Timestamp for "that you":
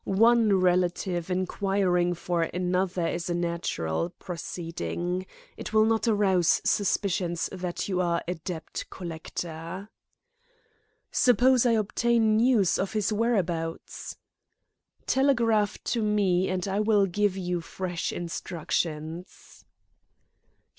7.51-8.01